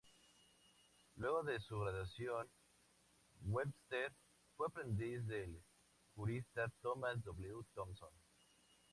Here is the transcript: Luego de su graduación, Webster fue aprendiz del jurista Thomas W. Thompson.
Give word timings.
Luego 1.17 1.43
de 1.43 1.59
su 1.59 1.79
graduación, 1.79 2.47
Webster 3.43 4.11
fue 4.57 4.65
aprendiz 4.67 5.27
del 5.27 5.61
jurista 6.15 6.71
Thomas 6.81 7.23
W. 7.23 7.53
Thompson. 7.75 8.09